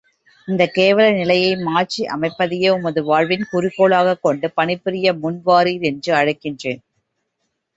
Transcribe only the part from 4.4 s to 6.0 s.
பணிபுரிய முன் வாரீர்